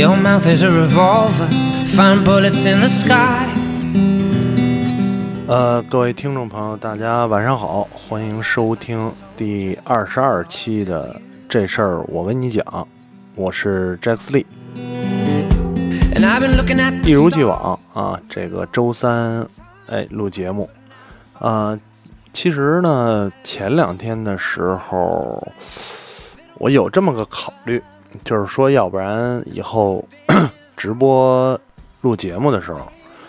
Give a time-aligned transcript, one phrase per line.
[0.00, 1.46] Your mouth is a revolver,
[1.94, 3.46] find bullets in the sky.
[5.46, 12.64] 呃，各位听众朋友，大家晚上好，欢迎收听第二十二期的这事儿我跟你讲，
[13.34, 14.46] 我是 Jack Lee。
[16.14, 19.46] And I've been looking at 一如既往啊，这个周三
[19.86, 20.70] 哎录节目，
[21.38, 21.78] 啊，
[22.32, 25.46] 其实呢前两天的时候，
[26.54, 27.82] 我有这么个考虑，
[28.24, 30.04] 就是说要不然以后
[30.76, 31.58] 直播
[32.00, 32.80] 录节目的时候，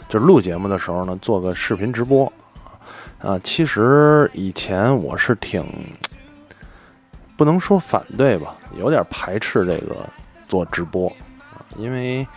[0.09, 2.31] 就是录节目的时候呢做个视频直播
[3.21, 5.63] 啊，其实以前我是挺
[7.37, 9.97] 不能说反对吧，有点排斥这个
[10.47, 11.11] 做直播，
[11.77, 12.27] 因为。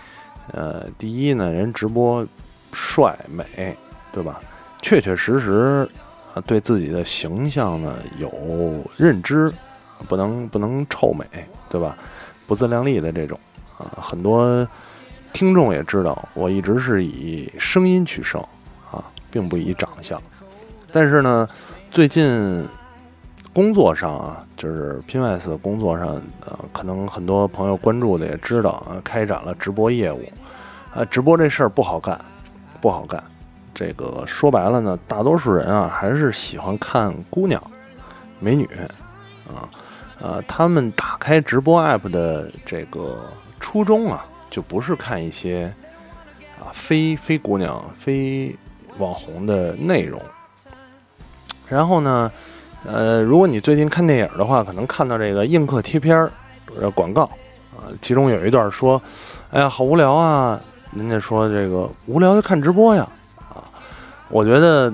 [0.52, 2.22] 呃，第一呢，人直播
[2.74, 3.74] 帅美，
[4.12, 4.42] 对吧？
[4.82, 5.88] 确确实实，
[6.34, 8.30] 啊，对自己的形象呢有
[8.94, 9.50] 认知，
[10.06, 11.24] 不能不能臭美，
[11.70, 11.96] 对吧？
[12.46, 13.38] 不自量力的这种
[13.78, 14.66] 啊，很多
[15.32, 18.40] 听众也知道，我一直是以声音取胜
[18.90, 20.20] 啊，并不以长相。
[20.92, 21.48] 但是呢，
[21.90, 22.66] 最近
[23.52, 30.22] 工作上啊，就是拼 s 工作上，呃，可能很多朋友关注的也知道啊，开展了直播业务，
[30.92, 32.20] 啊，直播这事儿不好干，
[32.80, 33.22] 不好干。
[33.74, 37.60] 这个说白了呢，大多数人啊还是喜欢看姑娘、
[38.38, 38.64] 美女，
[39.48, 39.66] 啊，
[40.20, 43.18] 呃，他们打开直播 app 的这个
[43.60, 45.72] 初衷啊，就不是看一些
[46.60, 48.56] 啊非非姑娘、非
[48.98, 50.20] 网红的内容。
[51.68, 52.30] 然后呢？
[52.86, 56.30] 呃，如果你最近看电影的话，可能看到这个映客贴片儿
[56.78, 57.22] 呃广告
[57.72, 59.00] 啊，其中有一段说
[59.50, 60.60] ：“哎呀，好无聊啊！”
[60.94, 63.08] 人家说这个无聊就看直播呀
[63.48, 63.64] 啊，
[64.28, 64.92] 我觉得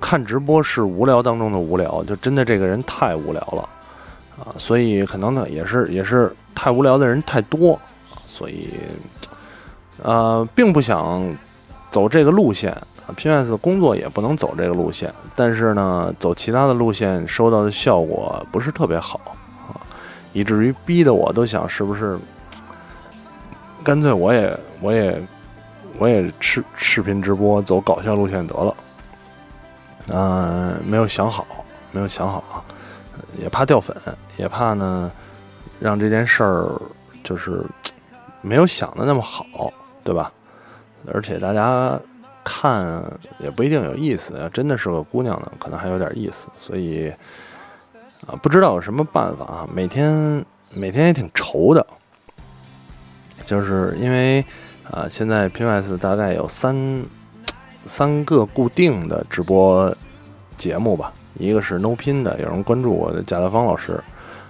[0.00, 3.68] 看直播是无聊当中的无聊，就真的这个人太无聊了
[4.40, 7.78] 啊，所以可能呢也是也是太无聊的人太多，
[8.26, 8.70] 所以
[10.02, 11.22] 呃，并不想
[11.90, 12.76] 走这个路线。
[13.16, 13.56] P.S.
[13.56, 19.20] 工作也不能走这个路线，但是呢，走其他的路线收到的效果不是特别好
[19.66, 19.74] 啊，
[20.32, 22.16] 以至于逼得我都想是不是
[23.82, 25.20] 干脆我也我也
[25.98, 28.74] 我也视视频直播走搞笑路线得了，
[30.12, 31.44] 嗯、没有想好，
[31.90, 32.44] 没有想好，
[33.40, 33.96] 也怕掉粉，
[34.36, 35.10] 也怕呢
[35.80, 36.80] 让这件事儿
[37.24, 37.64] 就是
[38.42, 39.72] 没有想的那么好，
[40.04, 40.32] 对吧？
[41.12, 41.98] 而且大家。
[42.42, 43.04] 看
[43.38, 46.48] 也不一定有意思，要真的是个姑娘呢，可能还有点意思。
[46.58, 47.12] 所以
[48.26, 51.86] 啊，不知道有什么办法啊，每天每天也挺愁的，
[53.44, 54.42] 就是因为
[54.90, 57.04] 啊，现在 PMS 大概有三
[57.84, 59.94] 三个固定的直播
[60.56, 63.98] 节目吧，一个是 No 拼的，有人关注我的贾德芳老师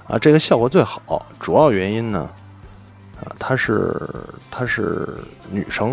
[0.07, 1.27] 啊，这个效果最好。
[1.39, 2.29] 主要原因呢，
[3.21, 3.97] 啊，她是
[4.51, 5.09] 她是
[5.51, 5.93] 女生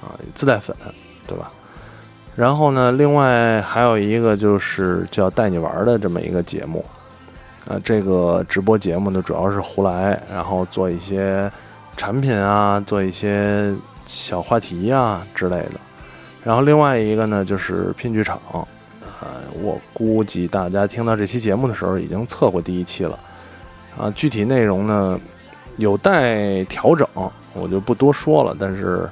[0.00, 0.76] 啊，自带粉。
[1.26, 1.50] 对吧？
[2.36, 6.84] 然后呢，另外还有一个就是叫带你玩的这么一个节目，
[7.66, 11.50] 啊，这个直播节目呢主要是胡来，然后做一些
[11.96, 13.74] 产品啊，做一些
[14.06, 15.80] 小话题啊之类的。
[16.42, 18.38] 然后另外一个呢就是拼剧场，
[19.62, 23.18] 我估计大家听到这期节目的时候已经测过第一期了，
[23.98, 25.20] 啊，具体内容呢
[25.76, 27.06] 有待调整，
[27.54, 29.08] 我就不多说了，但是。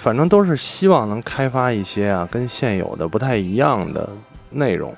[0.00, 4.08] 反正都是希望能开发一些啊，跟现有的不太一样的
[4.48, 4.92] 内容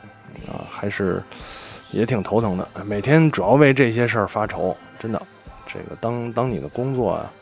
[0.47, 1.22] 啊，还是
[1.91, 2.69] 也挺头疼的。
[2.84, 5.20] 每天主要为这些事儿发愁，真的。
[5.66, 7.32] 这个当当你的工作啊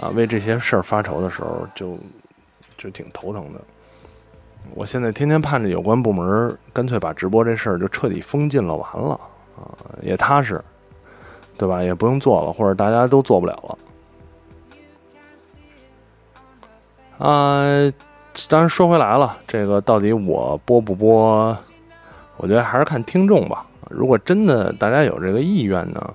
[0.00, 1.94] 啊为这些事儿发愁的时候，就
[2.78, 3.60] 就挺头疼的。
[4.72, 9.12] 我现在天天盼着有关部门干脆把直播这事儿就彻底封禁了，完了
[9.56, 9.68] 啊，
[10.00, 10.62] 也踏实，
[11.58, 11.82] 对吧？
[11.82, 13.52] 也不用做了，或者大家都做不了
[17.18, 17.26] 了。
[17.28, 17.62] 啊，
[18.48, 21.56] 当然说回来了，这个到底我播不播？
[22.38, 23.64] 我觉得还是看听众吧。
[23.88, 26.14] 如果真的大家有这个意愿呢，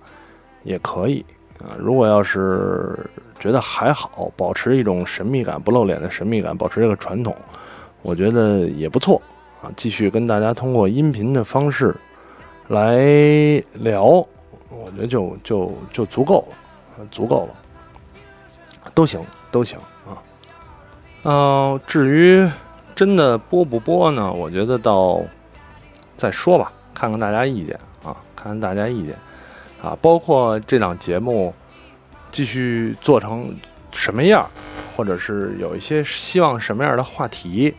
[0.64, 1.26] 也可以
[1.60, 1.72] 啊。
[1.78, 3.00] 如果要是
[3.40, 7.34] 觉得还好，保持一种神秘感、不露脸的神秘感，保持这个传统，
[8.02, 9.22] 我觉得也不错
[9.62, 9.72] 啊。
[9.76, 11.96] 继续跟大家通过音频的方式
[12.68, 12.98] 来
[13.74, 16.48] 聊，我觉得就就就足够
[16.98, 17.50] 了，足够了，
[18.94, 19.20] 都行，
[19.52, 20.18] 都行啊。
[21.24, 22.50] 呃，至于
[22.96, 24.32] 真的播不播呢？
[24.32, 25.22] 我觉得到
[26.16, 29.16] 再说吧，看看大家意见啊，看看大家意见
[29.82, 31.54] 啊，包括这档节目
[32.32, 33.54] 继续做成
[33.92, 34.50] 什么样，
[34.96, 37.74] 或者是有一些希望什么样的话题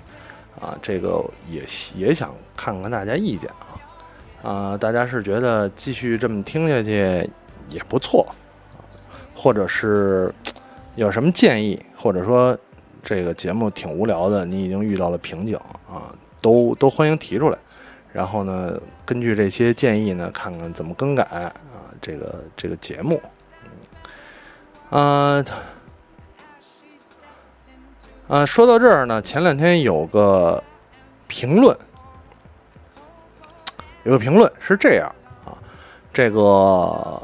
[0.59, 1.63] 啊，这个也
[1.95, 7.29] 也想看看大家意见啊啊，大家是觉得继续这么听下去
[7.69, 8.27] 也不错，
[9.35, 10.35] 或者是
[10.97, 12.59] 有什么建议，或者说
[13.05, 15.57] 这个节目挺无聊的，你已经遇到了瓶颈
[15.89, 17.59] 啊，都都欢迎提出来。
[18.13, 21.53] 然后呢，根据这些建议呢，看看怎么更改啊，
[22.03, 23.21] 这个这个节目。
[24.91, 25.45] 啊
[28.31, 30.63] 呃，说到这儿呢，前两天有个
[31.27, 31.77] 评论，
[34.05, 35.13] 有个评论是这样
[35.45, 35.51] 啊，
[36.15, 37.21] 这个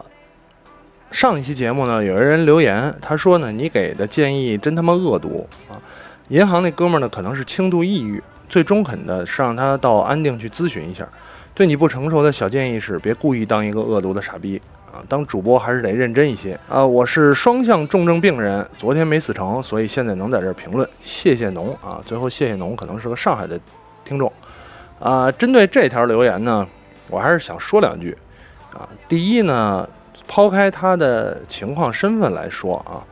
[1.12, 5.78] 上一期节目呢，有人留言，他说呢，你给的建议真他妈恶毒啊！
[6.26, 11.08] 银行那哥们儿呢，可能是轻度抑郁，最中肯的是让他到安定去咨询一下。
[11.54, 14.60] 对你不成熟的小建议是，别故意当一个恶毒的傻逼。
[15.08, 16.84] 当主播还是得认真一些啊！
[16.84, 20.88] 我是双向重症病人，昨天没死成，所以现在能在这儿评论。
[21.00, 22.00] 谢谢农啊！
[22.04, 23.58] 最后谢谢农，可能是个上海的
[24.04, 24.32] 听众
[24.98, 25.30] 啊。
[25.32, 26.66] 针对这条留言呢，
[27.08, 28.16] 我还是想说两句
[28.72, 28.88] 啊。
[29.08, 29.88] 第一呢，
[30.26, 33.02] 抛开他的情况身份来说啊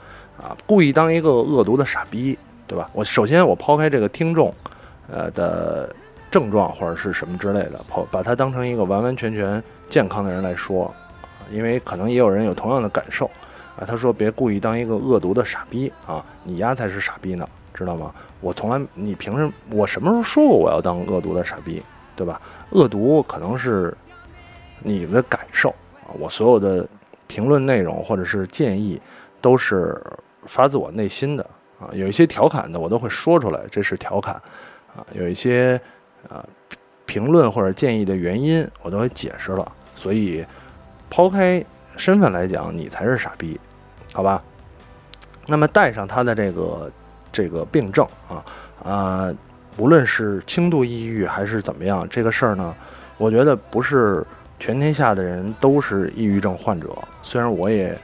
[0.43, 2.89] 啊，故意当一个恶毒的傻逼，对吧？
[2.93, 4.53] 我首先我抛开这个听众
[5.11, 5.95] 呃的
[6.31, 10.93] 症状或者是什么之类的，抛把他当成一个完完全全健康的人来说。
[11.50, 13.26] 因为可能也有人有同样的感受，
[13.76, 18.14] 啊，他说别故意当一个恶毒的傻逼啊，你丫才是傻逼呢，知道吗？
[18.41, 19.52] 我从来，你凭什么？
[19.70, 21.82] 我什么时候说过我要当恶毒的傻逼，
[22.14, 22.41] 对吧？
[22.70, 23.96] 恶毒可能是
[24.81, 25.70] 你的感受
[26.05, 26.87] 啊，我所有的
[27.26, 29.00] 评论内容或者是建议
[29.40, 30.00] 都是
[30.44, 31.47] 发自我内心的
[31.81, 34.35] 啊，有一些调侃的我都会说出来，这是调侃
[34.94, 35.81] 啊，有一些
[36.29, 36.44] 啊
[37.06, 40.44] 评论或者建议的原因我都会解释了，所以。
[41.14, 41.64] 抛开
[41.96, 43.61] 身份来讲，你才是傻逼，
[44.12, 44.43] 好吧？
[45.46, 46.90] 那么带上他的这个
[47.31, 48.44] 这个病症啊
[48.82, 49.34] 啊，
[49.76, 52.75] 无论是轻度抑郁还是怎么样，这个事儿呢，
[53.16, 54.26] 我觉得不是
[54.58, 56.88] 全天下的人都是抑郁症患者。
[57.22, 57.96] 虽然我也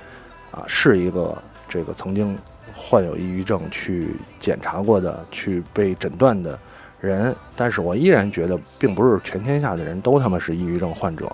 [0.53, 1.37] 啊是一个
[1.69, 2.39] 这个曾经
[2.73, 6.57] 患有抑郁症去检查过的、去被诊断的
[7.01, 11.27] 人，但是我依然觉得，并不是全天下的人都他妈是抑郁症患者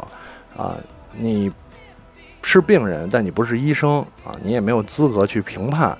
[0.57, 0.75] 啊，
[1.13, 1.53] 你。
[2.49, 5.99] 是病人，但你不是医生啊，你也没有资格去评判，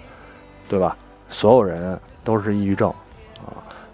[0.69, 0.97] 对吧？
[1.29, 2.89] 所有人都是抑郁症
[3.45, 3.51] 啊，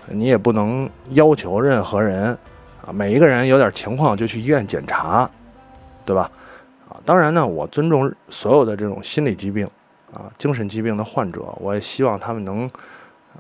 [0.07, 2.37] 你也不能要求任何人
[2.85, 5.29] 啊，每一个人有点情况就去医院检查，
[6.05, 6.31] 对吧？
[6.91, 9.67] 啊，当然呢，我尊重所有的这种心理疾病
[10.13, 12.71] 啊、精神疾病的患者，我也希望他们能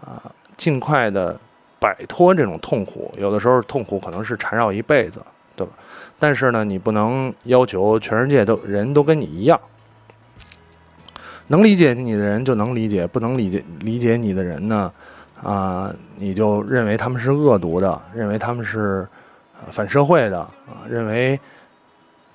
[0.00, 0.22] 啊
[0.56, 1.38] 尽快的
[1.78, 5.20] 摆脱这种痛苦，有的时候痛苦可能是缠绕一辈子。
[5.54, 5.72] 对吧？
[6.18, 9.60] 但是呢，你不能要求全世界都人都跟你一样。
[11.48, 14.90] 能理解你的人就能理解，不能理解理解你的人呢，
[15.42, 19.06] 啊，你就认为他们是恶毒的，认为他们是
[19.70, 21.38] 反社会的啊，认为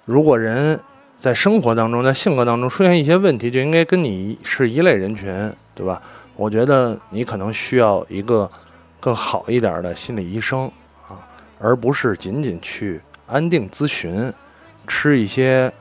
[0.06, 0.80] 如果人
[1.16, 6.00] 在生活当中、在性格当中出现一些问题，就应该跟你是一类人群，对吧？
[6.36, 8.48] 我觉得你可能需要一个
[9.00, 10.70] 更好一点的心理医生
[11.08, 11.18] 啊，
[11.60, 13.02] 而不是仅仅去。
[13.28, 14.34] 安定咨询，
[14.88, 15.72] 吃一些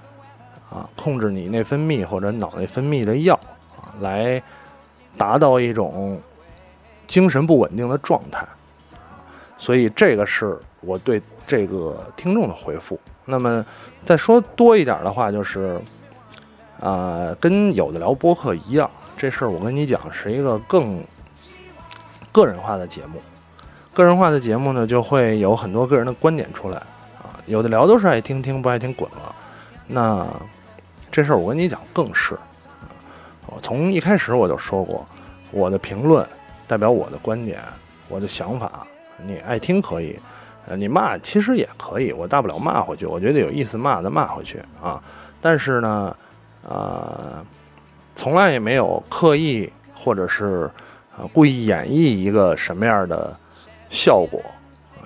[0.68, 3.38] 啊控制你内分泌或者脑内分泌的药
[3.76, 4.42] 啊，来
[5.16, 6.20] 达到一种
[7.06, 8.46] 精神不稳定的状态。
[9.56, 12.98] 所以这个是我对这个听众的回复。
[13.24, 13.64] 那么
[14.04, 15.80] 再说多一点的话，就是
[16.80, 21.02] 啊，跟有的聊播客一样，这事儿我跟你讲是一个更
[22.30, 23.20] 个人化的节目。
[23.94, 26.82] 个人化的节目呢，就会有很多个人的观点出来。
[27.46, 29.34] 有的聊都是爱听听，不爱听滚了。
[29.86, 30.26] 那
[31.12, 32.36] 这事儿我跟你讲更是，
[33.46, 35.06] 我从一开始我就说过，
[35.52, 36.26] 我的评论
[36.66, 37.60] 代表我的观点，
[38.08, 38.86] 我的想法。
[39.24, 40.18] 你爱听可以，
[40.76, 43.06] 你骂其实也可以，我大不了骂回去。
[43.06, 45.02] 我觉得有意思，骂的骂回去啊。
[45.40, 46.16] 但是呢，
[46.68, 47.44] 呃，
[48.14, 50.68] 从来也没有刻意或者是
[51.16, 53.34] 呃故意演绎一个什么样的
[53.88, 54.42] 效果，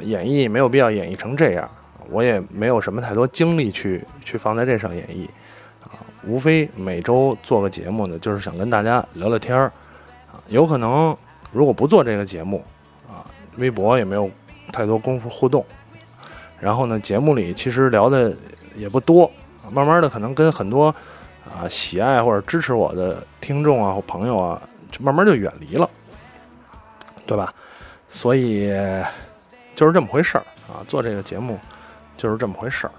[0.01, 1.71] 演绎没有必要演绎成这样。
[2.09, 5.27] 我也没有什么太多精力去去放在这上演绎，
[5.83, 9.73] 啊，无非每周做个节目呢，就是想跟大家聊聊天儿，
[10.33, 11.17] 啊，有可能
[11.53, 12.65] 如果不做这个节目，
[13.09, 13.27] 啊，
[13.57, 14.31] 微博也没有
[14.73, 15.65] 太多功夫互动，
[16.59, 18.33] 然后呢，节目里其实聊的
[18.75, 19.31] 也不多，
[19.71, 20.95] 慢慢的可能跟很多
[21.45, 25.89] 啊喜爱或者支持我的听众啊或朋友啊，就慢慢就远离了，
[27.27, 27.53] 对吧？
[28.09, 28.69] 所以
[29.77, 31.59] 就是这么回事儿啊，做这个节目。
[32.21, 32.93] 就是这么回事儿，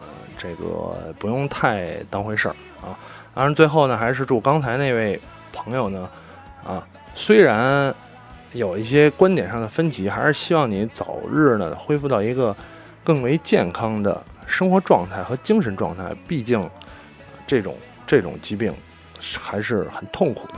[0.00, 0.06] 呃，
[0.38, 2.94] 这个不用太当回事儿啊。
[3.34, 5.20] 当然，最后呢，还是祝刚才那位
[5.52, 6.08] 朋友呢，
[6.64, 7.92] 啊，虽然
[8.52, 12.54] 有一些观点上的分歧，还是希望你早日呢恢复到一个
[13.02, 16.14] 更为健康的生活状态和精神状态。
[16.28, 16.70] 毕竟，
[17.48, 17.76] 这种
[18.06, 18.72] 这种疾病
[19.42, 20.54] 还是很痛苦的。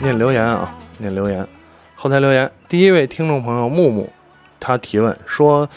[0.00, 1.46] 念留言啊，念留言，
[2.02, 4.10] 后台留言，第一位听众朋友木木，
[4.58, 5.68] 他提问说，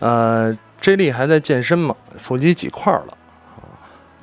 [0.00, 1.94] 呃，J 莉还在健身吗？
[2.18, 3.16] 腹肌几块了？
[3.54, 3.62] 啊，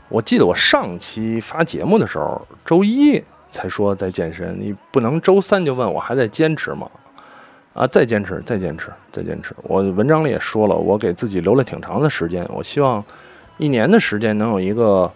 [0.09, 6.91] 我记得我上期发节目的时候，周一才说在健身，你不能周三就问我还在坚持吗？
[7.73, 9.55] 啊，再坚持，再坚持，再坚持。
[9.63, 13.01] 我文章里也说了，我给自己留了挺长的时间，我希望
[13.55, 15.09] 一年的时间能有一个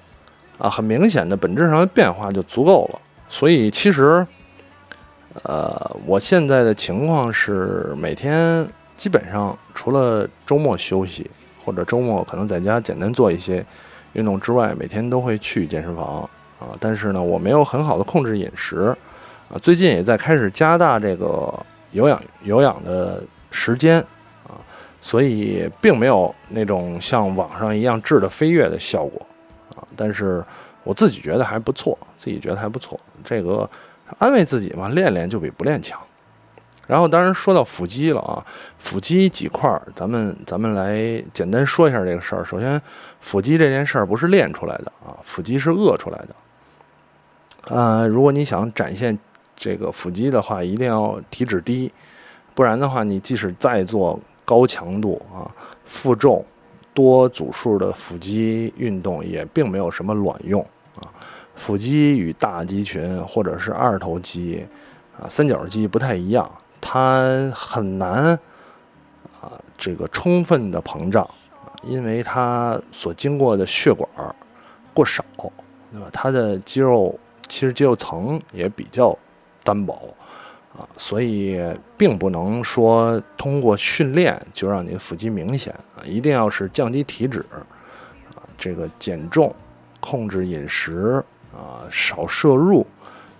[0.58, 3.00] 啊很明显的本质上的变化就足够了。
[3.27, 4.25] 所以其实，
[5.43, 8.67] 呃，我现在的情况是每天
[8.98, 11.29] 基本上除了周末休息
[11.63, 13.63] 或者周末可能在家简单做一些
[14.13, 16.27] 运动之外，每天都会去健身房
[16.59, 16.75] 啊。
[16.79, 18.95] 但是呢，我没有很好的控制饮食
[19.53, 21.53] 啊，最近也在开始加大这个
[21.91, 24.00] 有氧有氧的时间
[24.48, 24.57] 啊，
[25.00, 29.25] 所以并没有那种像网上一样质的飞跃的效果
[29.75, 29.86] 啊。
[29.95, 30.43] 但是
[30.83, 33.00] 我自己觉得还不错，自己觉得还不错。
[33.24, 33.69] 这个
[34.17, 35.99] 安慰自己嘛，练练就比不练强。
[36.87, 38.43] 然后，当然说到腹肌了啊，
[38.79, 42.43] 腹肌几块儿，咱们咱们来简单说一下这个事儿。
[42.43, 42.81] 首先，
[43.21, 46.35] 腹肌这件事儿不是练出来的啊，腹肌是饿出来的。
[47.75, 49.15] 呃，如果你想展现
[49.55, 51.91] 这个腹肌的话，一定要体脂低，
[52.55, 55.45] 不然的话，你即使再做高强度啊、
[55.85, 56.43] 负重、
[56.91, 60.59] 多组数的腹肌运动，也并没有什么卵用
[60.95, 61.05] 啊。
[61.59, 64.65] 腹肌与大肌群或者是二头肌
[65.19, 66.49] 啊、三角肌不太一样，
[66.79, 68.27] 它很难
[69.41, 71.29] 啊这个充分的膨胀，
[71.83, 74.09] 因为它所经过的血管
[74.93, 75.23] 过少，
[75.91, 76.07] 对吧？
[76.13, 79.15] 它的肌肉其实肌肉层也比较
[79.61, 80.15] 单薄
[80.77, 81.61] 啊，所以
[81.97, 87.59] 并不能说通过训练就让你腹肌明显啊，一定要是降低体脂啊，
[88.57, 89.53] 这个减重，
[89.99, 91.21] 控制饮食
[91.53, 92.86] 啊，少摄入，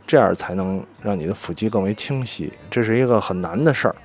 [0.08, 3.96] 这样才能让你的腹肌更为清晰，这是一个很难的事儿。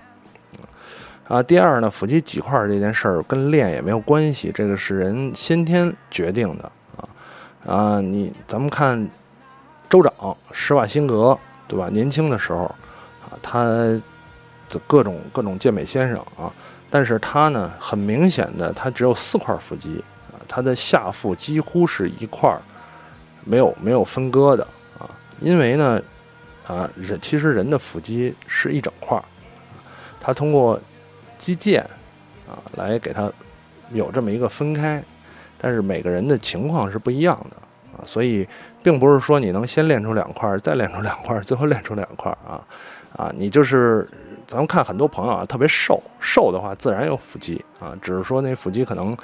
[1.26, 7.08] 啊，第二呢，腹肌几块这件事儿跟练也没有关系，这个是人先天决定的啊
[7.66, 8.00] 啊！
[8.02, 9.08] 你咱们看
[9.88, 11.88] 州长施瓦辛格，对吧？
[11.88, 12.64] 年轻的时候
[13.24, 13.98] 啊，他的
[14.86, 16.52] 各种各种健美先生啊，
[16.90, 22.60] 但是他呢，很明显的，他只有四块腹肌啊，他的下腹几乎是一块儿，
[23.44, 24.66] 没有没有分割的
[24.98, 25.08] 啊，
[25.40, 26.02] 因为呢，
[26.66, 29.24] 啊，人其实人的腹肌是一整块儿，
[30.20, 30.80] 它通过
[31.38, 31.80] 肌腱
[32.48, 33.30] 啊来给它
[33.92, 35.02] 有这么一个分开，
[35.58, 37.56] 但是每个人的情况是不一样的
[37.96, 38.48] 啊，所以
[38.82, 42.60] 并不是说你能先练出两块儿，再练出两块儿，最后练出两块儿啊
[43.16, 44.08] 啊，你就是
[44.46, 49.16] 咱们看很多朋友啊特别瘦，瘦的话自然有腹肌啊，只是说那腹肌可能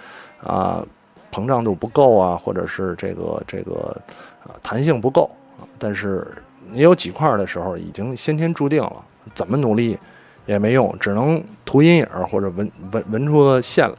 [0.43, 0.85] 啊
[1.33, 3.97] 膨胀度不够啊，或者是这个这个
[4.45, 6.27] 啊弹性不够啊，但是
[6.71, 8.97] 你有几块的时候已经先天注定了，
[9.35, 9.99] 怎么努力。
[10.47, 13.95] 也没用，只能涂阴影或者纹纹纹出个线来。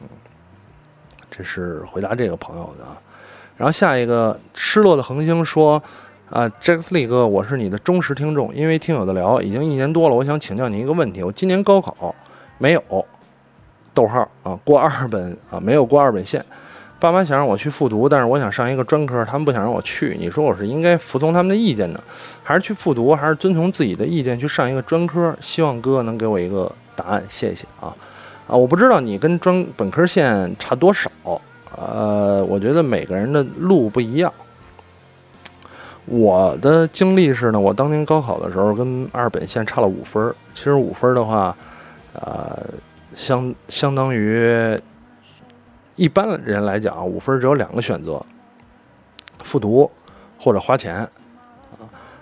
[0.00, 0.08] 嗯，
[1.30, 2.96] 这是回答这个朋友的啊。
[3.58, 5.82] 然后下一个失落的恒星说
[6.30, 12.14] ：“啊，Jack 斯利哥，我是你的忠实听众，因为听友的聊已经一年多了，我想请教你一个问题：我今年高考
[12.56, 12.82] 没有
[13.92, 16.42] 逗号啊过二本啊没有过二本线，
[17.00, 20.14] 爸妈想让我去复读，但是我想上一个专科，他们不想让我去。
[20.20, 22.00] 你说我是应该服从他们的意见呢，
[22.42, 25.34] 还是去复读，还是遵从自己的意见去上一个专科？
[25.40, 27.96] 希望哥能给我一个答案，谢谢啊
[28.46, 28.54] 啊！
[28.54, 31.10] 我不知道你跟专本科线差多少，
[31.74, 34.30] 呃，我觉得每个人的路不一样。
[36.04, 41.56] 我的经历是呢，我当年高考的时候跟二本线差了五分，其实五分的话，
[42.12, 42.58] 呃，
[43.14, 44.78] 相相当于。
[46.00, 48.24] 一般人来讲，五分只有两个选择：
[49.40, 49.90] 复读
[50.38, 51.10] 或者花钱啊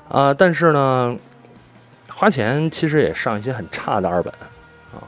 [0.08, 0.34] 啊！
[0.34, 1.16] 但是呢，
[2.08, 4.34] 花钱其实也上一些很差的二本
[4.92, 4.98] 啊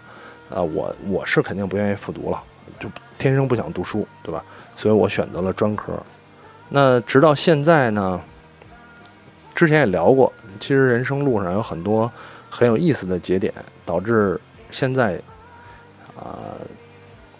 [0.54, 0.62] 啊！
[0.62, 2.40] 我我是肯定不愿意复读了，
[2.78, 4.40] 就天生不想读书，对吧？
[4.76, 5.92] 所以我选择了专科。
[6.68, 8.20] 那直到现在呢，
[9.52, 12.08] 之前也聊过，其实人生路上有很多
[12.48, 13.52] 很有意思的节点，
[13.84, 15.20] 导致现在
[16.16, 16.38] 啊，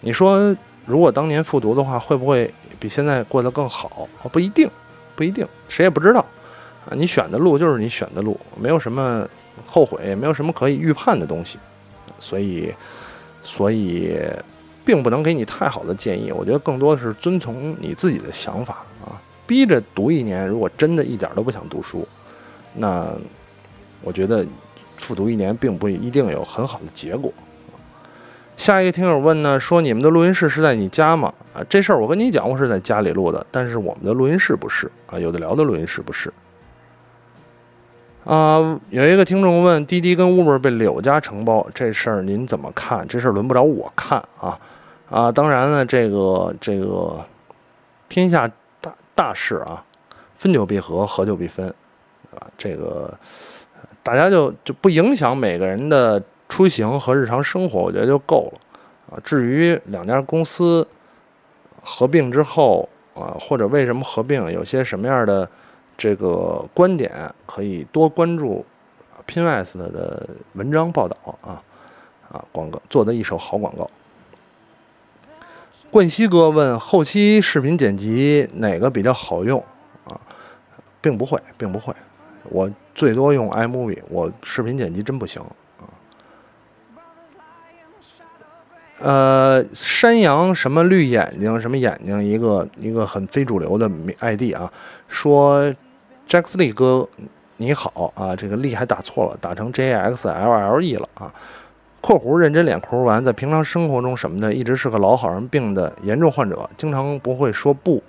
[0.01, 0.53] 你说。
[0.85, 4.07] 如果当年复读的话，会不会比现在过得更好？
[4.31, 4.69] 不一定，
[5.15, 6.25] 不一定，谁也不知道。
[6.85, 9.27] 啊，你选的路就是你选的路，没有什么
[9.67, 11.59] 后悔，也没有什么可以预判的东西。
[12.17, 12.73] 所以，
[13.43, 14.17] 所以
[14.83, 16.31] 并不能给你太好的建议。
[16.31, 19.21] 我觉得更多的是遵从你自己的想法啊。
[19.45, 22.07] 逼着读一年，如果真的一点都不想读书，
[22.73, 23.07] 那
[24.01, 24.45] 我觉得
[24.97, 27.31] 复读一年并不一定有很好的结果。
[28.61, 31.33] 下一个听友问呢，说你们的录音室是在你家吗？
[31.51, 36.31] 啊，这事儿我跟你讲，我是在家里录的，但是我们的录音室不是啊，有的聊的录音室不是。
[38.23, 43.03] 啊，有一个听众问，滴滴跟 Uber 被柳家承包这事儿您怎么看？
[43.07, 44.59] 这事儿轮不着我看啊
[45.09, 45.31] 啊！
[45.31, 47.19] 当然呢，这个这个
[48.09, 48.47] 天下
[48.79, 49.83] 大大事啊，
[50.35, 51.67] 分久必合，合久必分，
[52.35, 53.11] 啊，这个
[54.03, 59.19] 大家就就不影响每个人的出行和日常生活，我觉得就够了啊。
[59.23, 60.85] 至于两家公司
[61.81, 65.49] 合并之后啊，或者为什么合并，有些什么样的？
[65.97, 68.65] 这个观点可以多关注
[69.27, 71.61] Pinwest 的文章报道啊
[72.31, 73.87] 啊，广告做的一手好广告。
[75.91, 79.63] 冠希哥问后期视频剪辑哪个比较好用
[80.05, 80.19] 啊？
[81.01, 81.93] 并不会，并不会，
[82.49, 85.39] 我最多用 iMovie，我视频剪辑真不行
[89.01, 93.89] 呃，山羊什么绿眼睛什么眼睛，一个一个很非主流的
[94.19, 94.71] ID 啊，
[95.07, 95.73] 说。
[96.29, 97.05] Jacksley 哥，
[97.57, 98.33] 你好啊！
[98.33, 101.29] 这个力还打错了，打成 J X L L E 了啊。
[101.99, 108.01] 括弧认真脸括弧完，在平常生活中什么的，一直是个老好人病的严重患者，经常不会说不，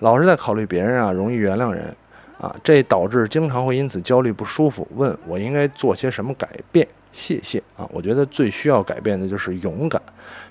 [0.00, 1.96] 老是在考虑别人啊，容易原谅人
[2.40, 4.88] 啊，这导致经常会因此焦虑不舒服。
[4.96, 6.86] 问我应该做些什么改变？
[7.12, 7.86] 谢谢啊！
[7.92, 10.00] 我觉得最需要改变的就是勇敢。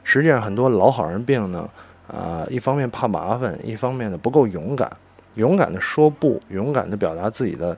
[0.03, 1.67] 实际上，很多老好人病呢，
[2.08, 4.91] 啊，一方面怕麻烦，一方面呢不够勇敢。
[5.36, 7.75] 勇敢的说不，勇敢的表达自己的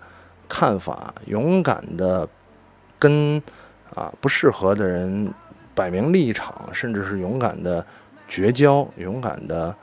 [0.49, 2.27] 看法，勇敢的
[2.97, 3.41] 跟
[3.93, 5.31] 啊不适合的人
[5.75, 7.85] 摆明立场，甚至是勇敢的
[8.27, 9.75] 绝交，勇敢的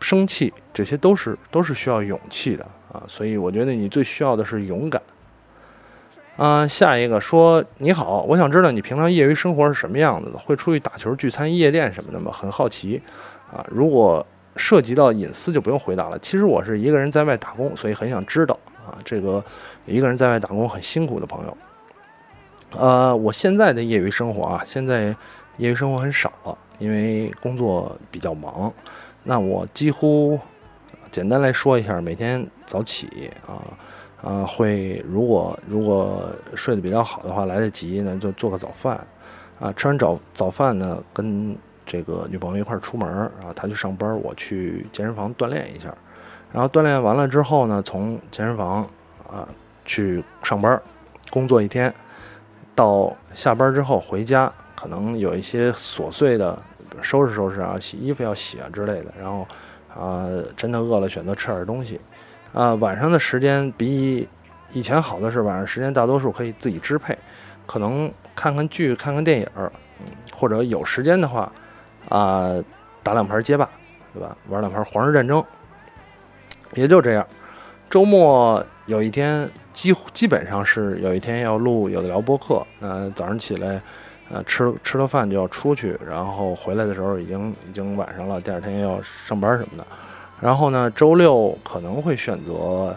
[0.00, 3.02] 生气，这些都是都是需要勇气的啊。
[3.06, 5.00] 所以我觉得你最需要的是勇敢。
[6.36, 10.38] 啊，下一个说你好，我想知道你平常业余生活是什么样子的？
[10.38, 12.30] 会出去打球、聚餐、夜店什么的吗？
[12.30, 13.00] 很好奇
[13.50, 13.64] 啊。
[13.70, 14.24] 如果
[14.56, 16.18] 涉及到隐私就不用回答了。
[16.18, 19.42] 其实我是一个人在外打工，所以很想知道啊，这个
[19.84, 21.56] 一个人在外打工很辛苦的朋友。
[22.78, 25.14] 呃，我现在的业余生活啊，现在
[25.58, 28.72] 业余生活很少了，因为工作比较忙。
[29.24, 30.38] 那我几乎
[31.16, 33.64] 简单来说一下，每天早起啊
[34.22, 39.00] 啊，会如果如果睡得比较好的话，来得及呢，就做个早饭
[39.58, 41.56] 啊，吃完早早饭呢，跟。
[41.86, 45.94] 这个女朋友一块儿出门儿，然后她去上班，我去健身房锻炼一下，
[46.52, 48.82] 然后锻炼完了之后呢，从健身房
[49.30, 49.48] 啊
[49.84, 50.82] 去上班，
[51.30, 51.94] 工作一天，
[52.74, 56.60] 到下班之后回家，可能有一些琐碎的
[57.00, 59.46] 收拾收拾啊，洗衣服要洗啊之类的，然后
[59.98, 62.00] 啊真的饿了选择吃点东西，
[62.52, 64.28] 啊晚上的时间比
[64.72, 67.16] 以前好的是晚上时间大多数可以自己支配，
[67.66, 69.70] 可能看看剧看看电影，嗯
[70.34, 71.50] 或者有时间的话。
[72.08, 72.54] 啊，
[73.02, 73.68] 打两盘街霸，
[74.14, 74.36] 对吧？
[74.48, 75.44] 玩两盘皇室战争，
[76.74, 77.26] 也就这样。
[77.90, 82.64] 周末有一天，几乎基本上是有一天要录有的聊播客。
[82.78, 83.82] 那早上起来，
[84.30, 89.86] 呃，吃吃了饭就要出去，然后回来的时候已经已经晚上了，第二天要上班什么的。
[90.40, 92.96] 然后呢，周六可能会选择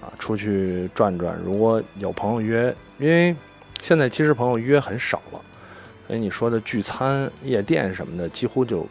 [0.00, 1.38] 啊出去转转。
[1.44, 3.36] 如果有朋友约，因为
[3.80, 5.40] 现在其实朋友约很少了。
[6.08, 8.86] 所以你说的聚餐、夜店什么的，几乎就，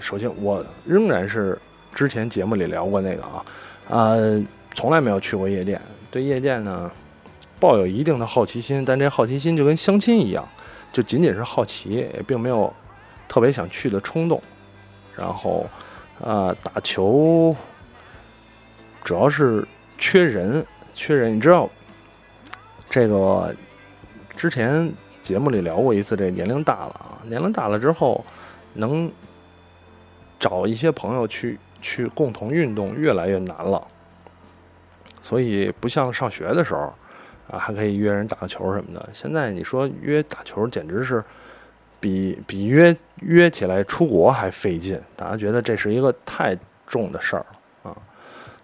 [0.00, 1.58] 首先我仍然是
[1.94, 3.44] 之前节目里聊过那个啊，
[3.88, 4.40] 呃，
[4.74, 5.80] 从来没有去过夜店。
[6.10, 6.90] 对夜店呢，
[7.58, 10.46] 抱有一定的好奇心，但这好奇心就跟相亲一样，
[10.92, 12.72] 就仅仅是好奇，也并没有
[13.26, 14.40] 特别想去的冲动。
[15.16, 15.66] 然后，
[16.20, 17.56] 呃，打球
[19.02, 19.66] 主要是
[19.98, 21.34] 缺人，缺人。
[21.34, 21.68] 你知道，
[22.88, 23.54] 这个
[24.36, 24.92] 之前。
[25.22, 28.24] 节目里聊过一次，这年龄大了啊，年龄大了之后，
[28.74, 29.08] 能
[30.40, 33.86] 找一些朋友去去共同运动越来越难了。
[35.20, 36.92] 所以不像上学的时候
[37.48, 39.08] 啊，还可以约人打个球什么的。
[39.12, 41.22] 现在你说约打球，简直是
[42.00, 45.00] 比比约约起来出国还费劲。
[45.16, 47.96] 大家觉得这是一个太重的事儿了啊，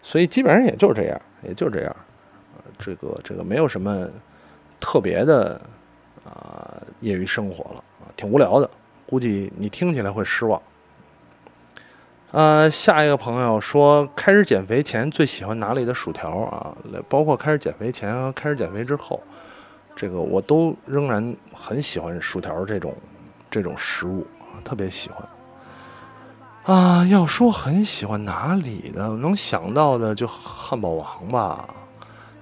[0.03, 1.97] 所以基本上也就这样，也就这样。
[2.79, 4.09] 这个这个没有什么
[4.81, 5.61] 特别的。
[6.25, 8.69] 啊，业余生活了啊，挺无聊的，
[9.07, 10.61] 估计你听起来会失望。
[12.31, 16.77] 呃，下一个朋友说，开始减肥前最喜欢哪里的薯条啊？
[17.09, 19.19] 包括开始减肥前和开始减肥之后，
[19.97, 22.95] 这个我都仍然很喜欢薯条这种
[23.51, 24.27] 这种食物，
[24.63, 26.77] 特别喜欢。
[26.77, 31.67] 啊，要说很喜欢哪里的，能想到的就汉堡王吧。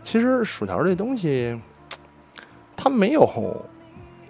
[0.03, 1.57] 其实薯条这东西，
[2.77, 3.65] 它没有。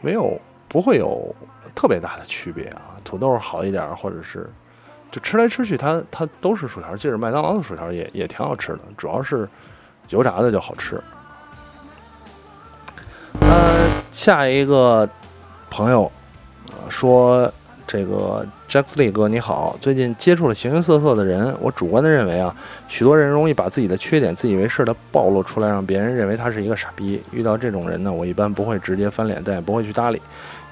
[0.03, 0.38] 没有，
[0.69, 1.35] 不会有
[1.75, 3.01] 特别大的区别啊。
[3.03, 4.53] 土豆好一点，或者是
[5.11, 6.97] 就吃来吃去，它它都是薯条。
[6.97, 9.49] 即使麦当劳的薯条也也挺好吃的，主要是
[10.09, 11.01] 油炸的就好吃。
[13.40, 15.09] 呃，下一个
[15.71, 16.11] 朋友
[16.88, 17.53] 说。
[17.88, 22.53] 这个 Jacksley 哥你好，最近接触了形形色色的人，我主观的认为啊，
[22.88, 27.23] 许多人容易把自己的缺点自以为是的暴露出来，让别人认为他是一个傻逼。
[27.31, 30.21] 遇到这种人呢，我一般不会直接翻脸，但也不会去搭理。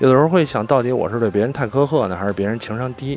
[0.01, 3.17] 有的时候会想到底我是对别人太苛刻呢，还是别人情商低？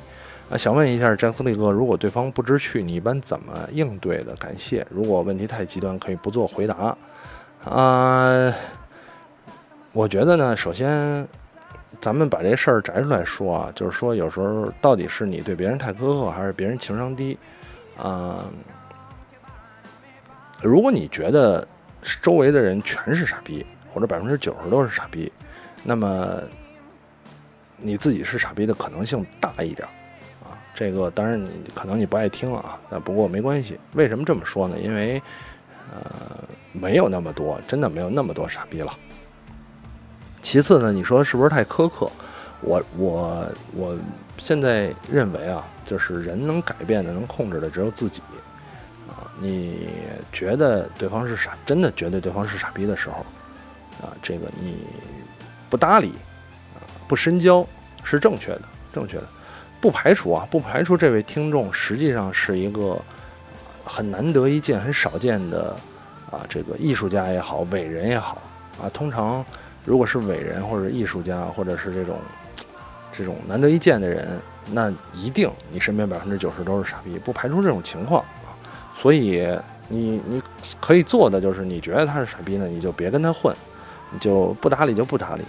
[0.49, 4.35] 啊，想问一下 Jacksley 哥，如果对方不知趣，你一般怎么应对的？
[4.35, 4.85] 感谢。
[4.89, 6.97] 如果问题太极端，可以不做回答。
[7.65, 8.53] 啊，
[9.91, 11.27] 我觉得呢，首先。
[12.01, 17.39] 咱们把这事儿摘出来说啊，就是说，有时候到底是你对别人太苛刻，还是别人情商低？
[17.97, 18.43] 啊，
[20.61, 21.65] 如果你觉得
[22.21, 25.31] 周围的人全是傻逼，或者百分之九十都是傻逼，
[25.81, 26.39] 那么
[27.77, 29.87] 你自己是傻逼的可能性大一点。
[30.77, 33.79] 这个当然你可能你不爱听啊，那不过没关系。
[33.93, 34.77] 为什么这么说呢？
[34.79, 35.19] 因为
[35.91, 36.37] 呃，
[36.71, 38.93] 没有那么多，真的没有那么多傻逼了。
[40.39, 42.07] 其次呢，你说是不是太苛刻？
[42.61, 43.97] 我我我
[44.37, 48.21] 现在认为啊，就是人能改变的、能控制的只有自己
[49.09, 49.25] 啊。
[49.39, 49.89] 你
[50.31, 53.25] 觉得对方是傻，真的觉得对方是傻逼的时候
[53.99, 54.85] 啊，这个你
[55.71, 56.13] 不搭理
[56.75, 57.67] 啊，不深交
[58.03, 58.61] 是正确的，
[58.93, 59.23] 正确的。
[59.79, 62.99] 不排除啊，不排除这位听众实际上是一个
[63.85, 65.75] 很难得一见、很少见的
[66.31, 68.41] 啊，这个艺术家也好，伟人也好
[68.81, 69.45] 啊，通常。
[69.85, 72.19] 如果是伟人或者艺术家，或者是这种
[73.09, 74.37] 这种难得一见的人，
[74.73, 78.51] 那一定你身边百分之九十都是傻逼，不排除这种情况啊。
[78.93, 79.47] 所以
[79.87, 80.43] 你你
[80.81, 83.55] 可以做的就是，你觉得他是傻逼呢，你就别跟他混，
[84.11, 85.43] 你就不搭理就不搭理，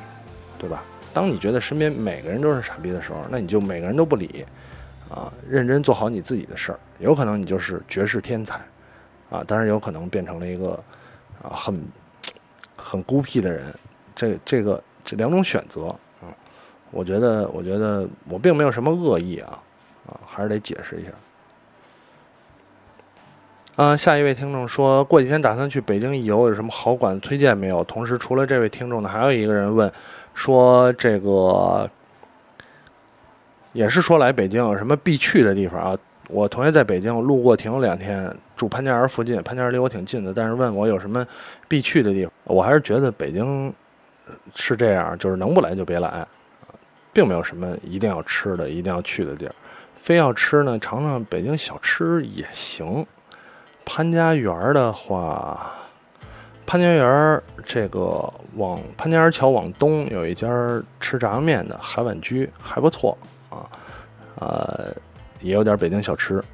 [0.57, 0.85] 对吧？
[1.19, 4.47] 当你觉得身边每个人都是傻逼的时候，那你就每个人都不理
[5.11, 6.79] 啊，认真做好你自己的事儿。
[7.01, 8.61] 有可能你就是绝世天才
[9.29, 10.81] 啊，当然有可能变成了一个
[11.43, 11.83] 啊很
[12.77, 13.75] 很孤僻的人。
[14.15, 15.87] 这这个这两种选择
[16.21, 16.31] 啊，
[16.93, 19.59] 我觉得我觉得我并没有什么恶意啊
[20.07, 21.11] 啊，还是得解释一下。
[23.75, 27.83] 啊，下一位听众说过几天打算去北京一游，有什么好馆推荐没有？
[27.83, 29.93] 同时，除了这位听众呢，还有一个人问
[30.39, 31.91] 说这个
[33.73, 35.99] 也是说来北京有什么必去的地方啊？
[36.29, 41.27] 我同学在北京路过停了两天，住潘家园附近，潘家园离我挺近的，但是问我有什么
[41.67, 43.75] 必去的地方，我还是觉得北京。
[44.55, 46.27] 是这样，就是能不来就别来，
[47.15, 49.55] 并没有什么一定要吃的、一定要去的地儿。
[49.95, 53.07] 非要吃呢，尝尝北京小吃也行。
[53.87, 55.73] 潘家园的话，
[56.69, 60.47] 潘家园这个往潘家园桥往东有一家
[61.01, 63.17] 吃炸酱面的海碗居，还不错
[63.49, 63.65] 啊。
[64.35, 64.95] 呃，
[65.41, 66.45] 也有点北京小吃，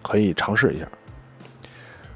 [0.00, 0.86] 可以尝试一下。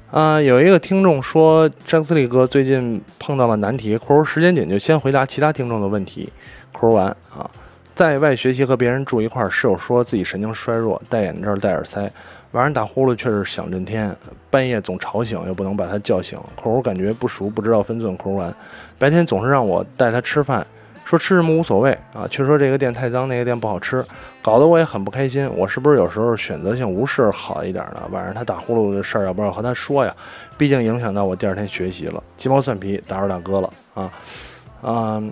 [0.09, 3.97] 啊，有一个听众说，詹斯利哥最近碰到了难题。
[3.97, 6.31] 括弧时间紧，就先回答其他听众的问题。
[6.71, 7.51] 括弧完啊，
[7.93, 12.09] 在外学习和别人住一块儿，室友说自己神经衰弱，戴眼镜戴耳塞，
[12.51, 14.15] 晚上打呼噜却是响震天，
[14.49, 16.37] 半夜总吵醒，又不能把他叫醒。
[16.55, 18.17] 括弧感觉不熟，不知道分寸。
[18.17, 18.53] 括弧完，
[18.97, 20.65] 白天总是让我带他吃饭。
[21.05, 24.05] 说吃什么无所谓啊，却说这个店太脏，那个店不好吃，
[24.43, 25.49] 搞得我也很不开心。
[25.55, 28.01] 我是不是有时候选择性无视好一点呢？
[28.11, 30.15] 晚上他打呼噜的事儿，要不要和他说呀？
[30.55, 32.23] 毕竟影响到我第二天学习了。
[32.37, 34.11] 鸡毛蒜皮，打扰大哥了啊
[34.83, 35.23] 啊！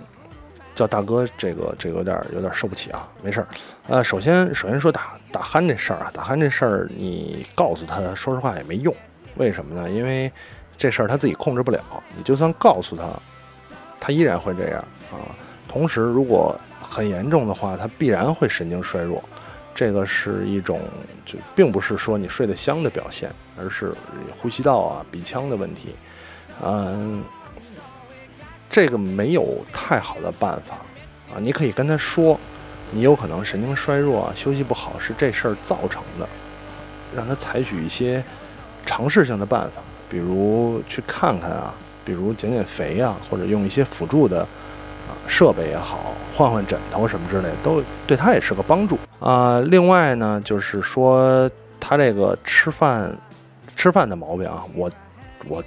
[0.78, 3.08] 叫大哥，这个这个有点有点受不起啊。
[3.22, 3.48] 没事儿，
[3.88, 8.94] 呃，首先首先说打打鼾这事儿啊，打鼾这事儿你告诉他，说实话也没用。
[9.34, 9.90] 为什么呢？
[9.90, 10.30] 因为
[10.76, 11.80] 这事儿他自己控制不了。
[12.16, 13.04] 你就算告诉他，
[13.98, 14.78] 他依然会这样
[15.10, 15.18] 啊。
[15.66, 19.22] 同时，如果很严重的话，他必然会神经衰弱。
[19.74, 20.80] 这个是一种，
[21.24, 23.92] 就并不是说你睡得香的表现，而是
[24.40, 25.94] 呼吸道啊、鼻腔的问题。
[26.64, 27.22] 嗯，
[28.78, 30.76] 这个没有太好的办法
[31.34, 31.40] 啊。
[31.40, 32.38] 你可以跟他说，
[32.92, 36.28] 你有可能神经衰弱啊、休息不好是这事儿造成的，
[37.16, 38.22] 让他采取一些
[38.86, 44.46] 尝试性的办法，比如去看看啊，比如减减肥啊，或者用一些辅助的。
[45.26, 49.58] 设备也好，换换枕头什么之类，都对他也是个帮助啊。
[49.60, 53.10] 另外呢，就是说他这个吃饭
[53.74, 54.90] 吃饭的毛病啊，我
[55.46, 55.64] 我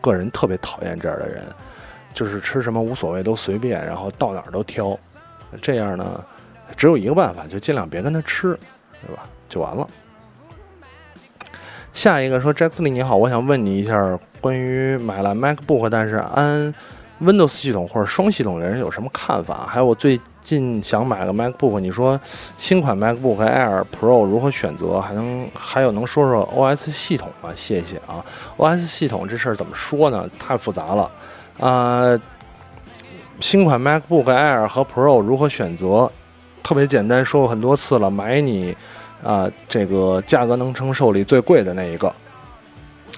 [0.00, 1.42] 个人特别讨厌这样的人，
[2.12, 4.98] 就是吃什么无所谓都随便，然后到哪儿都挑，
[5.60, 6.24] 这样呢，
[6.76, 8.58] 只有一个办法，就尽量别跟他吃，
[9.06, 9.22] 对吧？
[9.48, 9.86] 就完了。
[11.92, 16.74] 下一个说，Jackson 你好，我想问你一下，关于买了 MacBook，但是安。
[17.20, 19.64] Windows 系统或者双系统的人有什么看法？
[19.64, 22.20] 还有我最近想买个 MacBook，你说
[22.58, 25.00] 新款 MacBook Air Pro 如何选择？
[25.00, 27.50] 还能还有能说说 OS 系统吗？
[27.54, 28.24] 谢谢啊
[28.56, 30.28] ！OS 系统这事儿怎么说呢？
[30.36, 31.08] 太复杂了
[31.58, 32.20] 啊！
[33.40, 36.10] 新款 MacBook Air 和 Pro 如何选择？
[36.62, 38.76] 特别简单，说过很多次了，买你
[39.22, 42.12] 啊这个价格能承受里最贵的那一个。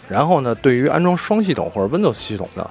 [0.09, 2.69] 然后呢，对于安装双系统或者 Windows 系统的。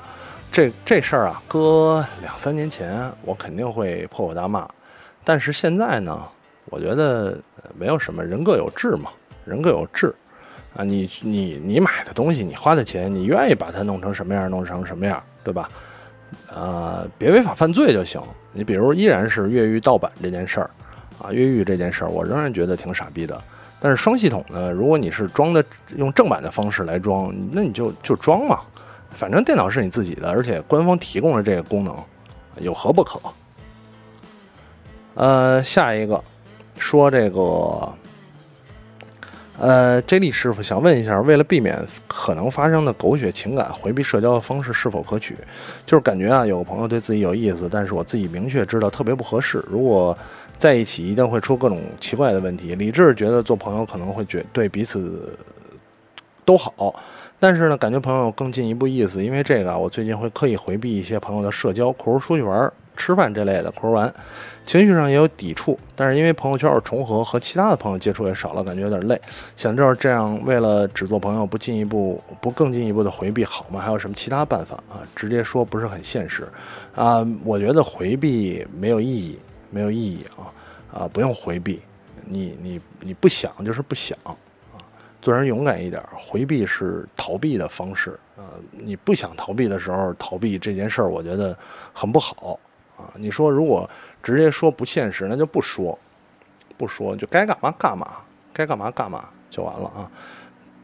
[0.51, 4.69] 这这事儿啊，搁两三年前我肯定会破口大骂，
[5.23, 6.21] 但是现在呢，
[6.65, 7.35] 我觉得
[7.75, 9.09] 没有什么，人各有志嘛，
[9.45, 10.13] 人各有志
[10.75, 15.69] 啊，你你你买的东西，你花的钱，你愿意把它弄成什么样，弄成什么样，对吧？
[16.51, 18.21] 呃，别违法犯罪就行。
[18.51, 20.69] 你比如依然是越狱盗版这件事儿
[21.21, 23.39] 啊，越狱这件事儿，我仍然觉得挺傻逼的。
[23.79, 25.63] 但是双系统呢，如果你是装的
[25.95, 28.61] 用正版的方式来装，那你就就装嘛。
[29.09, 31.95] 反正电脑是你自己的，而且官方提供了这个功能，
[32.57, 33.19] 有何不可？
[35.15, 36.19] 呃，下一个
[36.79, 37.93] 说这个，
[39.63, 45.37] 呃，J 莉师傅想问一下，为了避免可能发生的狗血情感，回避社交的方式是否可取？
[45.85, 49.63] 就是感觉啊，有个朋友对自己有意思，但是我自己明确知道特别不合适。
[49.69, 50.17] 如果
[50.57, 52.75] 在一起，一定会出各种奇怪的问题。
[52.75, 55.33] 理智觉得做朋友可能会觉对彼此
[56.43, 56.93] 都好。
[57.39, 64.13] 但是呢，感觉朋友更进一步意思，因为这个啊，我最近会刻意回避一些朋友的社交，比如出去玩、吃饭这类的，比如玩，
[64.65, 65.77] 情绪上也有抵触。
[65.95, 69.19] 但是因为朋友圈有重合，和其他的朋友接触也少了，感觉有点累。
[69.55, 73.79] 想知道这样为了只做朋友，不进一步、不更进一步的回避好吗？
[73.79, 75.01] 还有什么其他办法啊？
[75.15, 76.47] 直接说不是很现实
[76.95, 77.25] 啊。
[77.43, 79.37] 我觉得回避没有意义，
[79.69, 81.81] 没有意义啊啊，不用回避，
[82.25, 84.17] 你你你不想就是不想。
[85.21, 88.43] 做人勇敢一点，回避是逃避的方式啊！
[88.71, 91.57] 你不想逃避的时候逃避这件事儿，我觉得
[91.93, 92.59] 很不好
[92.97, 93.11] 啊！
[93.15, 93.89] 你说如果
[94.21, 95.97] 直接说不现实，那就不说，
[96.77, 98.07] 不说就该干嘛干嘛，
[98.53, 100.09] 该干嘛干嘛就完了啊！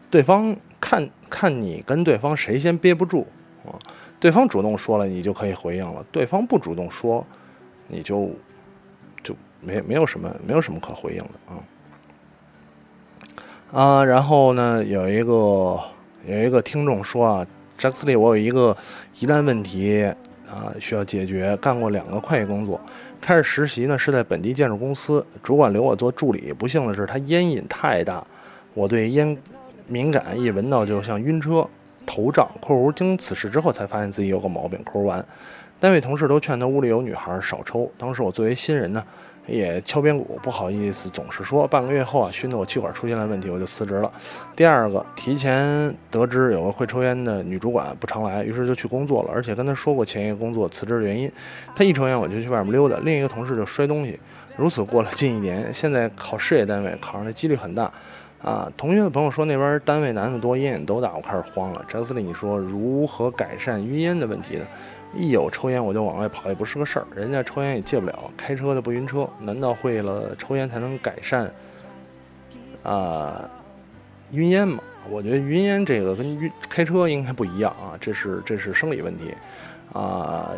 [0.10, 3.28] 对方看看你跟对方谁先憋不住
[3.66, 3.78] 啊？
[4.20, 7.26] 对方主动说了，你就可以回应了；对方不主动说，
[7.88, 8.30] 你就
[9.24, 11.54] 就没没有什么没有什么可回应的啊！
[13.72, 15.80] 啊，然后呢，有一个
[16.26, 18.76] 有一个听众说啊，扎克斯利，我有一个
[19.20, 20.12] 疑难问题
[20.50, 21.56] 啊，需要解决。
[21.58, 22.82] 干过两个会计工作，
[23.22, 26.52] 开始实习呢是在本地建筑公司，主管留我做助理。
[26.52, 28.26] 不幸的是，他烟瘾太大，
[28.74, 29.38] 我对烟
[29.88, 31.68] 敏感，一闻到就像晕车、
[32.06, 32.50] 头胀。
[32.60, 34.84] 括弧经此事之后，才发现自己有个毛病。
[34.84, 35.26] 括弧完，
[35.80, 37.92] 单位同事都劝他屋里有女孩少抽。
[37.98, 39.04] 当时我作为新人呢。
[39.50, 41.68] 也敲边鼓，不好意思，总是说。
[41.68, 44.12] 半个月后啊，熏得我气管出现了问题，我就辞职了。
[44.56, 51.32] 第二个，提前得知有个会抽烟的女主管不常来，于是就去工作了，而且跟她说过前一个工作辞职的原因。
[51.76, 52.98] 她一抽烟，我就去外面溜达。
[53.04, 54.20] 另一个同事就摔东西，
[54.56, 55.74] 如此过了近一年。
[55.74, 57.92] 现在考事业单位，考上的几率很大。
[58.42, 61.84] 啊，同学的朋友说那边单位男的多，烟瘾都大，我开始慌了。
[61.90, 64.66] 詹斯利，你说如何改善晕烟的问题呢？
[65.16, 67.08] 一有抽烟我就往外跑，也不是个事儿。
[67.16, 71.52] 人家抽烟也戒不了，开车的不晕车，难道会了抽烟才能改善
[72.84, 73.50] 啊
[74.32, 74.84] 晕烟吗？
[75.10, 79.34] 我觉得晕烟这个跟晕开车应该不一样啊，这是这是生理问题
[79.94, 80.52] 啊。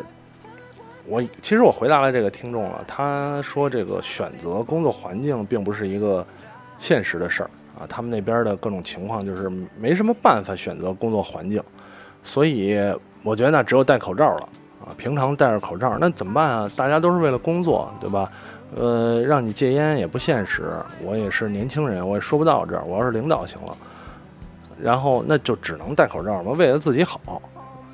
[1.07, 6.25] 我其实我回答了这个听众了，他说这个选择工作环境并不是一个
[6.77, 11.63] 现实的事儿啊，他们那边的各种情况就是没什么办法选择工作环境，
[12.21, 12.77] 所以。
[13.23, 14.49] 我觉得那只有戴口罩了
[14.84, 14.89] 啊！
[14.97, 16.71] 平常戴着口罩，那怎么办啊？
[16.75, 18.31] 大家都是为了工作，对吧？
[18.75, 20.71] 呃，让你戒烟也不现实。
[21.03, 22.84] 我也是年轻人，我也说不到这儿。
[22.84, 23.77] 我要是领导行了，
[24.81, 27.41] 然后那就只能戴口罩嘛，为了自己好。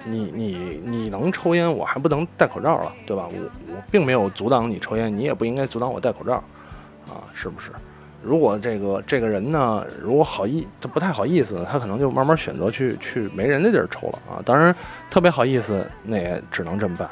[0.05, 3.27] 你你你能抽烟，我还不能戴口罩了，对吧？
[3.27, 6.35] 我我并没有阻挡你抽烟，你也不应该阻挡我戴口罩，
[7.09, 7.71] 啊，是不是？
[8.23, 14.41] 如果这个这个人呢，如果好意他不太好意思，他可能就慢慢选择去去没人的地儿抽了啊。
[14.43, 14.75] 当然，
[15.09, 17.09] 特别好意思，那也只能这么办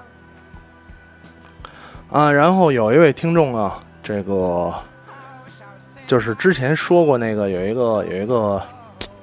[2.10, 2.32] 啊。
[2.32, 4.74] 然后有一位听众啊，这个
[6.08, 8.62] 就是之前说过那个有一个有一个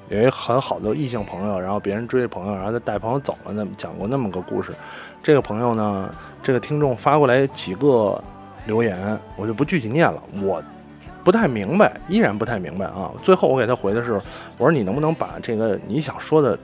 [0.09, 4.73] 有一很好的异性朋友，然后别人追朋友，然后他带朋友走了，那么讲过那么个故事。
[5.23, 8.23] 这个朋友呢，这个听众发过来几个
[8.66, 10.62] 留言，我就不具体念了，我。
[11.24, 13.11] 不太明白，依然不太明白啊！
[13.22, 14.12] 最后我给他回的是，
[14.58, 16.58] 我说你能不能把这个你想说的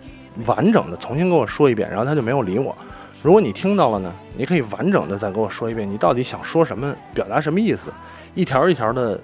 [0.47, 1.89] 完整的重新给我说一遍？
[1.89, 2.75] 然后他就没有理我。
[3.23, 7.93] 如果你听到了呢，你可以完整的再给我说一遍，你到底想说什么，表达什么意思？
[8.35, 9.19] 一条一条的，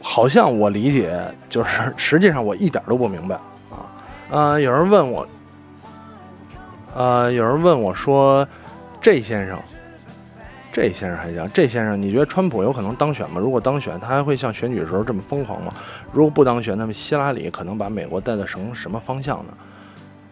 [0.00, 3.34] 好像我理解，就是实际上我一点都不明白
[3.70, 3.84] 啊！
[4.30, 5.26] 呃，有人问我，
[6.94, 8.46] 呃，有人问我说
[9.00, 9.58] ：“这先生，
[10.72, 13.38] 这先生还行，这先生，你觉得川普有可能当选吗？
[13.38, 15.72] 如果当选，他还会像选举的时候这么疯狂吗？
[16.10, 19.52] 如果不当选，那么希拉里可能把美国带到什么什么方向呢？”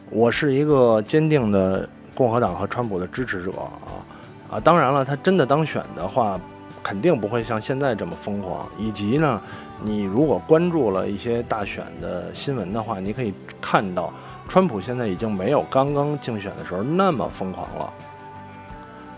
[0.09, 4.61] 我是一个坚定的共和党和川普的支持者啊啊！
[4.61, 6.41] 当然了，他真的当选的话，
[6.83, 8.67] 肯定不会像现在这么疯狂。
[8.79, 9.41] 以及呢，
[9.83, 14.11] 你如果关注了一些大选的新闻的话，你可以看到。
[14.49, 17.93] 川普现在已经没有刚刚竞选的时候那么疯狂了，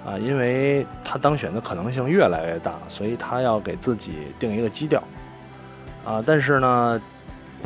[0.04, 5.02] 啊，因为他当选的可能性越来越大，所以他要给自己定一个基调，
[6.04, 7.00] 啊，但是呢，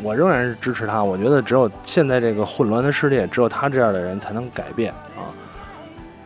[0.03, 1.03] 我仍然是支持他。
[1.03, 4.93] 我觉得只有现在这个混乱的世界，只有他这样的人才能改变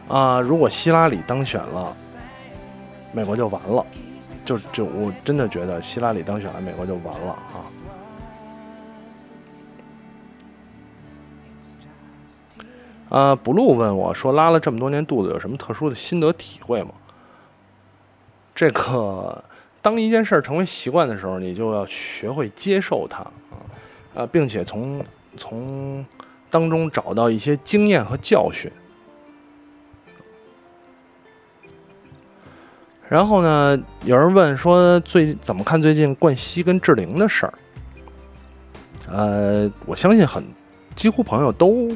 [0.10, 0.40] 啊啊！
[0.42, 1.96] 如果希拉里当选了，
[3.14, 3.86] 美国就完了，
[4.44, 7.64] 就就我真的觉得希拉里当选了，美国就完了啊。
[13.12, 16.92] 呃，不露问我说，拉了这么多年肚子，有什么特殊的心得体会吗？
[18.56, 19.44] 这个，
[19.82, 23.60] 当一件事成为习惯的时候，你就要学会接受它啊，
[24.14, 25.04] 呃，并且从
[25.36, 26.06] 从
[26.50, 28.72] 当中找到一些经验和教训。
[33.10, 37.54] 然后呢，有人问说，最怎么看最近冠希跟志玲的事儿？
[39.10, 40.42] 呃，我相信很
[40.96, 41.90] 几乎朋友都。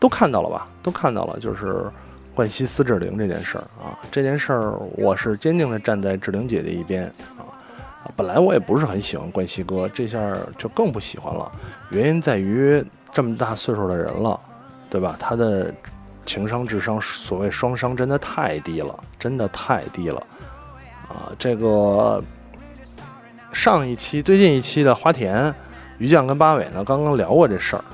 [0.00, 0.66] 都看到了吧？
[0.82, 1.84] 都看到了，就是
[2.34, 3.98] 冠希撕志玲这件事儿啊。
[4.10, 7.04] 这件事儿，我是坚定的站在志玲姐姐一边
[7.36, 7.44] 啊。
[8.16, 10.18] 本来我也不是很喜欢冠希哥，这下
[10.56, 11.52] 就更不喜欢了。
[11.90, 12.82] 原因在于
[13.12, 14.40] 这么大岁数的人了，
[14.88, 15.16] 对吧？
[15.20, 15.72] 他的
[16.24, 20.20] 情商、智商，所谓双商，真的太低了，真的太低了
[21.10, 21.28] 啊！
[21.38, 22.24] 这个
[23.52, 25.54] 上一期、最近一期的花田、
[25.98, 27.84] 于酱跟八尾呢，刚刚聊过这事儿，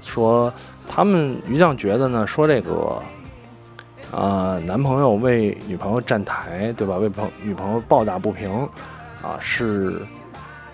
[0.00, 0.52] 说。
[0.88, 3.00] 他们于酱觉得呢，说这个，
[4.10, 6.96] 啊，男朋友为女朋友站台，对吧？
[6.96, 8.50] 为朋女朋友抱打不平，
[9.22, 10.00] 啊，是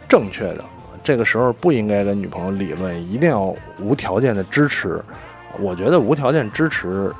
[0.08, 0.64] 正确的。
[1.02, 5.02] 这个时候不应该跟女朋友理论，一定要无条件的支持。
[5.60, 7.12] 我觉得无条件支持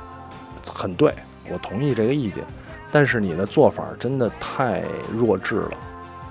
[0.67, 1.13] 很对，
[1.51, 2.43] 我同意这个意见。
[2.91, 4.81] 但是你的做法真的太
[5.13, 5.71] 弱智了，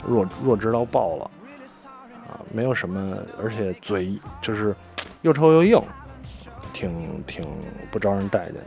[0.04, 1.30] 弱弱智到爆了，
[2.26, 4.74] 啊，没有什么，而且嘴就是
[5.22, 5.80] 又臭又硬。
[6.74, 6.90] 挺
[7.26, 7.46] 挺
[7.90, 8.60] 不招人待见的，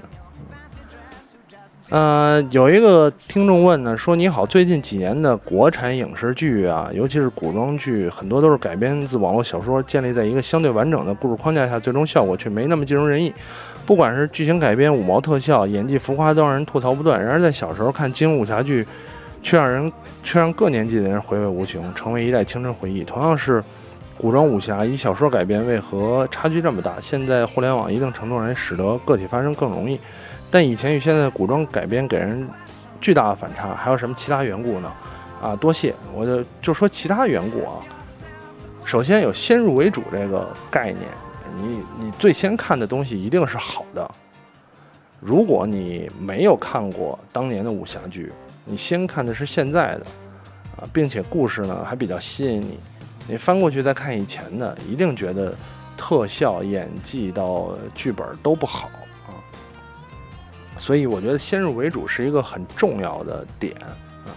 [1.89, 13.33] 呃，有一个听众问呢，说你好，最近几年的国产影视剧啊，尤其是古装剧，很多都是改编自网络小说，建立在一个相对完整的故事框架下，最终效果却没那么尽如人意。
[13.85, 17.21] 不管是剧情改编、五毛特效、演技浮夸，都让人吐槽不断。
[17.21, 18.87] 然而在小时候看金庸武侠剧，
[19.43, 19.91] 却让人
[20.23, 23.03] 却让各年纪的人回味无穷，成为一代青春回忆。
[23.03, 23.61] 同样是。
[24.17, 26.95] 古装武侠以小说改编，为何差距这么大？
[26.99, 29.99] 现在互联网一定程度上也使得个体发生更容易，
[30.49, 32.47] 但以前与现在古装改编给人
[32.99, 33.75] 巨大的反差。
[33.75, 34.91] 还有什么其他缘故呢？
[35.39, 37.77] 啊，多谢，我就就说其他缘故啊。
[38.83, 40.97] 首先有先入为主这个概念，
[41.61, 44.09] 你你最先看的东西一定是好的。
[45.19, 48.31] 如果你没有看过当年的武侠剧，
[48.65, 50.05] 你先看的是现在的，
[50.77, 52.79] 啊，并且故事呢还比较吸引你。
[53.27, 55.53] 你翻过去再看以前的，一定觉得
[55.97, 58.89] 特效、演技到剧本都不好
[59.27, 59.35] 啊。
[60.77, 63.75] 所以我觉得先入为主是一个很重要的点
[64.25, 64.31] 啊。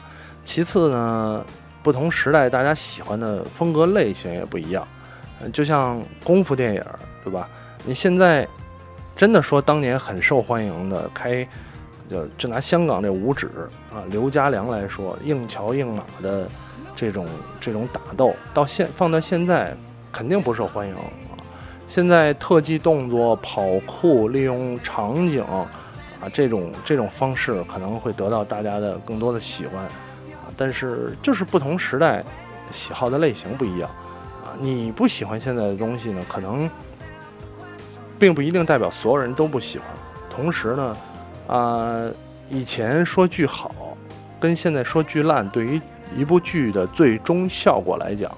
[0.45, 1.45] 其次呢，
[1.85, 4.87] 不同时代大家喜欢的风格类型也不一样。
[5.53, 6.85] 就像功夫电影，
[7.23, 7.49] 对吧？
[7.85, 8.47] 你现在
[9.15, 11.47] 真的说当年很受欢迎的，开
[12.09, 13.49] 就就拿香港这五指
[13.93, 16.49] 啊，刘家良来说，硬桥硬马的。
[16.97, 17.27] 这种
[17.61, 19.77] 这种打斗到现放到现在
[20.13, 21.05] 肯定不受欢迎啊！
[21.87, 25.67] 现在特技动作、跑酷、利用场景啊，
[26.33, 29.91] 这种这种方式可能会得到大家的更多的喜欢啊。
[30.57, 32.23] 但是就是不同时代
[32.71, 33.89] 喜好的类型不一样
[34.45, 34.55] 啊。
[34.59, 36.69] 你不喜欢现在的东西呢，可能
[38.19, 39.87] 并不一定代表所有人都不喜欢。
[40.29, 40.97] 同时呢，
[41.47, 42.11] 啊，
[42.49, 43.97] 以前说剧好，
[44.39, 45.81] 跟现在说剧烂，对于
[46.17, 48.31] 一部剧的最终效果来讲，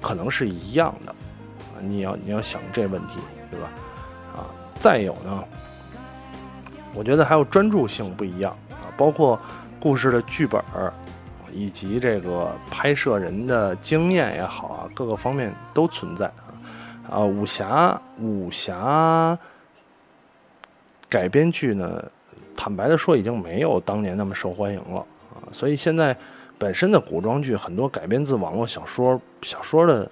[0.00, 1.14] 可能是一样的，
[1.80, 3.20] 你要你要想这问题，
[3.50, 3.68] 对吧？
[4.34, 4.46] 啊，
[4.80, 5.44] 再有呢，
[6.94, 9.38] 我觉得还有专注性不一样啊，包括
[9.78, 10.92] 故事的剧本儿，
[11.52, 16.48] 以及这个拍摄人的经验也好啊，各个方面都存在啊。
[17.10, 19.38] 啊，武侠武侠
[21.08, 22.02] 改编剧呢，
[22.56, 25.00] 坦白的说，已经没有当年那么受欢迎了
[25.34, 26.16] 啊，所以现在。
[26.58, 30.10] 本身的古装剧很多改编自网络小说，小说的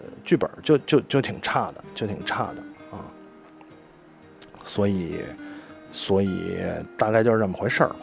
[0.00, 2.62] 呃剧本就就就挺差的，就挺差的
[2.96, 3.00] 啊。
[4.62, 5.20] 所以，
[5.90, 6.60] 所以
[6.98, 7.96] 大概就是这么回事儿吧。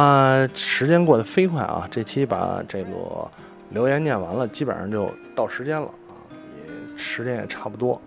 [0.00, 1.86] 啊，时间过得飞快啊！
[1.90, 3.30] 这期把这个
[3.68, 8.00] 留言念完了，基本上就到时间了啊，也时间也差不多。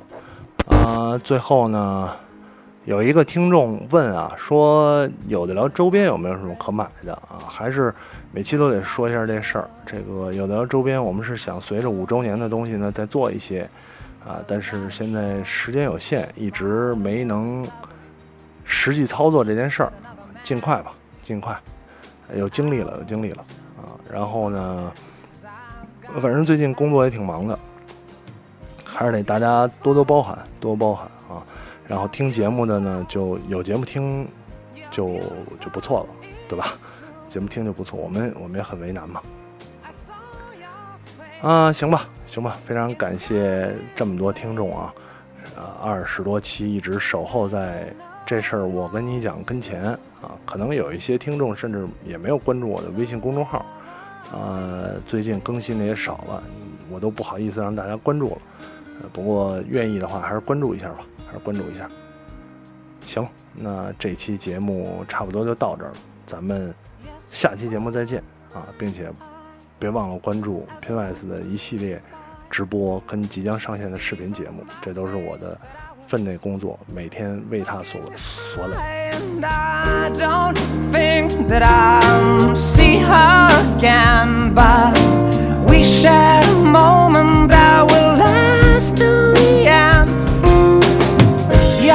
[0.66, 2.12] 啊，最后呢，
[2.86, 7.42] 有一个听众问啊，说有的聊周边有没有什么可买的啊？
[7.50, 7.92] 还是
[8.32, 9.70] 每期都得说一下这事儿。
[9.88, 13.68] 这个有的聊周边，我们是想随着五周年的东西呢再做一些
[14.24, 17.68] 啊，但是现在时间有限，一直没能
[18.64, 19.92] 实际操作这件事儿，
[20.44, 21.60] 尽快吧，尽快。
[22.36, 23.44] 有精力了，有精力了
[23.78, 23.98] 啊！
[24.12, 24.92] 然后呢，
[26.22, 27.58] 反正最近工作也挺忙的，
[28.84, 31.08] 还是得大家多多包涵，多包涵！
[31.88, 34.28] 然后听节目的呢，就有节目听，
[34.90, 35.20] 就
[35.60, 36.08] 就不错了，
[36.48, 36.74] 对吧？
[37.28, 39.22] 节目听就不错，我们我们也很为难嘛。
[41.42, 44.94] 啊，行吧，行吧，非常感谢这么多听众啊，
[45.56, 47.88] 呃，二十多期一直守候在。
[48.28, 49.84] 这事儿我跟你讲，跟前
[50.20, 53.64] 啊，可能有一些听众甚至也没有关注我的微信公众号，
[54.34, 56.44] 呃，最近更新的也少了，
[56.90, 58.38] 我都不好意思让大家关注了。
[59.14, 61.06] 不过愿意的话，还是关注一下吧，
[61.40, 61.90] 关注一下。
[63.06, 66.74] 行，那这期节目差不多就到这儿了，咱们
[67.32, 68.24] 下期节目再见
[68.54, 69.12] 啊，并且
[69.78, 72.02] 别忘了关注 PNS 的一系列
[72.50, 75.56] 直播跟即将上线的视频节目，这都是我的
[76.02, 78.76] 分内工作，每天为他所所累。
[85.68, 89.25] We share a moment that will last to